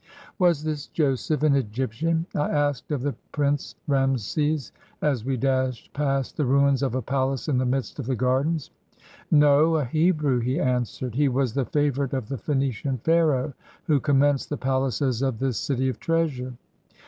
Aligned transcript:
"Was 0.39 0.63
this 0.63 0.87
Joseph 0.87 1.43
an 1.43 1.53
Egyptian?" 1.55 2.25
I 2.33 2.49
asked 2.49 2.89
of 2.89 3.03
the 3.03 3.13
Prince 3.31 3.75
Rameses, 3.85 4.71
as 4.99 5.23
we 5.23 5.37
dashed 5.37 5.93
past 5.93 6.37
the 6.37 6.45
ruins 6.47 6.81
of 6.81 6.95
a 6.95 7.03
palace 7.03 7.47
in 7.47 7.59
the 7.59 7.67
midst 7.67 7.99
of 7.99 8.07
the 8.07 8.15
gardens. 8.15 8.71
"No, 9.29 9.75
a 9.75 9.85
Hebrew," 9.85 10.39
he 10.39 10.59
answered. 10.59 11.13
"He 11.13 11.29
was 11.29 11.53
the 11.53 11.65
favorite 11.65 12.13
of 12.13 12.29
the 12.29 12.39
Phoenician 12.39 12.97
Pharaoh 12.97 13.53
who 13.83 13.99
commenced 13.99 14.49
the 14.49 14.57
palaces 14.57 15.21
of 15.21 15.37
this 15.37 15.59
City 15.59 15.87
of 15.87 15.99
Treasure." 15.99 16.53